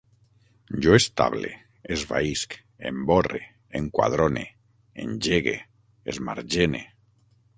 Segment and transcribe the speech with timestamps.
[0.85, 1.51] Jo estable,
[1.95, 2.55] esvaïsc,
[2.91, 3.41] emborre,
[3.81, 4.45] enquadrone,
[5.05, 5.57] engegue,
[6.15, 6.83] esmargene